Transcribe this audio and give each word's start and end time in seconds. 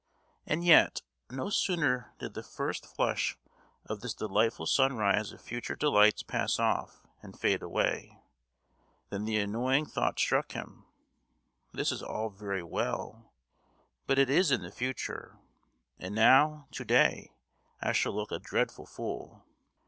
—and 0.47 0.65
yet, 0.65 1.03
no 1.29 1.51
sooner 1.51 2.15
did 2.17 2.33
the 2.33 2.41
first 2.41 2.87
flush 2.87 3.37
of 3.85 4.01
this 4.01 4.15
delightful 4.15 4.65
sunrise 4.65 5.31
of 5.31 5.39
future 5.39 5.75
delights 5.75 6.23
pass 6.23 6.57
off 6.57 7.05
and 7.21 7.39
fade 7.39 7.61
away, 7.61 8.17
than 9.11 9.25
the 9.25 9.37
annoying 9.37 9.85
thought 9.85 10.17
struck 10.17 10.53
him: 10.53 10.87
this 11.71 11.91
is 11.91 12.01
all 12.01 12.31
very 12.31 12.63
well, 12.63 13.31
but 14.07 14.17
it 14.17 14.27
is 14.27 14.49
in 14.49 14.63
the 14.63 14.71
future: 14.71 15.37
and 15.99 16.15
now, 16.15 16.67
to 16.71 16.83
day, 16.83 17.35
I 17.79 17.91
shall 17.91 18.15
look 18.15 18.31
a 18.31 18.39
dreadful 18.39 18.87
fool. 18.87 19.45